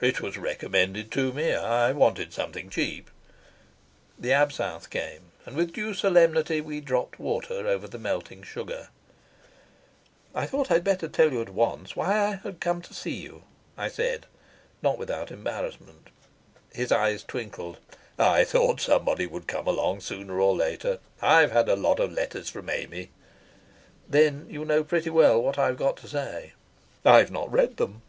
[0.00, 1.54] "It was recommended to me.
[1.54, 3.08] I wanted something cheap."
[4.18, 8.88] The absinthe came, and with due solemnity we dropped water over the melting sugar.
[10.34, 13.44] "I thought I'd better tell you at once why I had come to see you,"
[13.78, 14.26] I said,
[14.82, 16.08] not without embarrassment.
[16.72, 17.78] His eyes twinkled.
[18.18, 20.98] "I thought somebody would come along sooner or later.
[21.22, 23.10] I've had a lot of letters from Amy."
[24.08, 26.54] "Then you know pretty well what I've got to say."
[27.04, 28.02] "I've not read them."